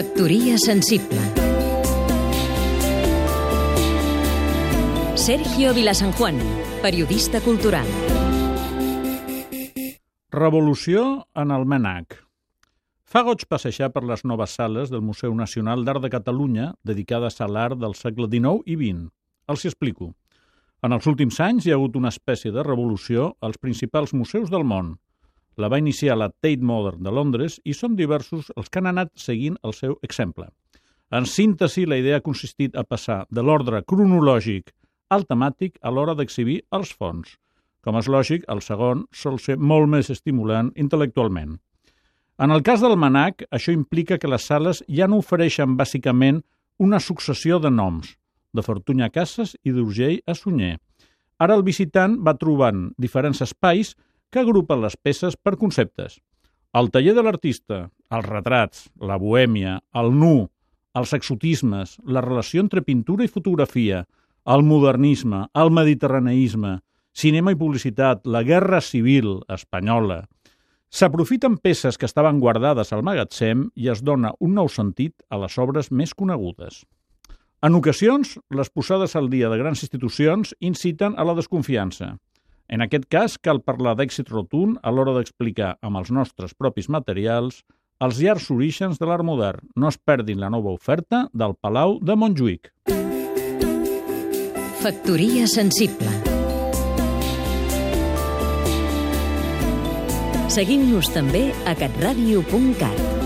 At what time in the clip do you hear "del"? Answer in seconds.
14.88-15.04, 17.76-17.92, 24.48-24.64, 42.80-42.96, 91.34-91.56